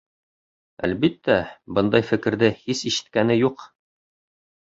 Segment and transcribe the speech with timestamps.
[0.87, 1.35] Әлбиттә,
[1.79, 3.67] бындай фекерҙе һис ишеткәне юҡ.